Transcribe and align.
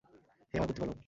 হে 0.53 0.55
আমার 0.57 0.67
প্রতিপালক! 0.69 0.97